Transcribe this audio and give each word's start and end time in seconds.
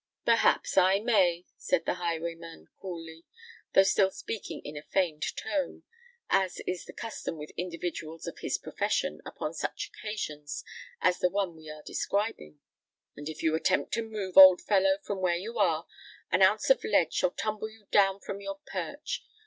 "Perhaps 0.25 0.79
I 0.79 0.99
may," 0.99 1.45
said 1.57 1.85
the 1.85 1.93
highwayman, 1.93 2.69
coolly, 2.81 3.23
though 3.73 3.83
still 3.83 4.09
speaking 4.09 4.59
in 4.65 4.75
a 4.75 4.81
feigned 4.81 5.23
tone, 5.35 5.83
as 6.27 6.59
is 6.65 6.85
the 6.85 6.91
custom 6.93 7.37
with 7.37 7.51
individuals 7.55 8.25
of 8.25 8.39
his 8.39 8.57
profession 8.57 9.21
upon 9.27 9.53
such 9.53 9.91
occasions 9.93 10.63
as 11.01 11.19
the 11.19 11.29
one 11.29 11.55
we 11.55 11.69
are 11.69 11.83
describing: 11.83 12.61
"and 13.15 13.29
if 13.29 13.43
you 13.43 13.53
attempt 13.53 13.93
to 13.93 14.01
move, 14.01 14.37
old 14.39 14.61
fellow, 14.63 14.97
from 15.03 15.21
where 15.21 15.37
you 15.37 15.59
are, 15.59 15.85
an 16.31 16.41
ounce 16.41 16.71
of 16.71 16.83
lead 16.83 17.13
shall 17.13 17.29
tumble 17.29 17.69
you 17.69 17.85
down 17.91 18.19
from 18.19 18.41
your 18.41 18.59
perch. 18.65 19.23